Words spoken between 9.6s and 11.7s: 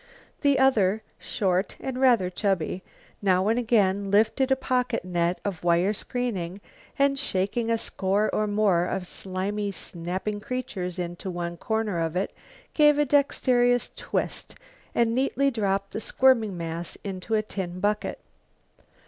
snapping creatures into one